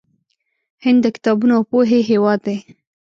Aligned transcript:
هند 0.85 0.99
د 1.03 1.07
کتابونو 1.15 1.53
او 1.57 1.63
پوهې 1.71 1.99
هیواد 2.09 2.39
دی. 2.47 2.57